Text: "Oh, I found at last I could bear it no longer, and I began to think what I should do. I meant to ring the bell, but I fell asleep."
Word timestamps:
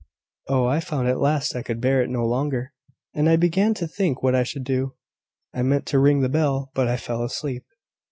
"Oh, 0.47 0.65
I 0.65 0.79
found 0.79 1.07
at 1.07 1.19
last 1.19 1.55
I 1.55 1.61
could 1.61 1.79
bear 1.79 2.01
it 2.01 2.09
no 2.09 2.25
longer, 2.25 2.73
and 3.13 3.29
I 3.29 3.35
began 3.35 3.75
to 3.75 3.87
think 3.87 4.23
what 4.23 4.33
I 4.33 4.41
should 4.41 4.63
do. 4.63 4.95
I 5.53 5.61
meant 5.61 5.85
to 5.89 5.99
ring 5.99 6.21
the 6.21 6.27
bell, 6.27 6.71
but 6.73 6.87
I 6.87 6.97
fell 6.97 7.23
asleep." 7.23 7.65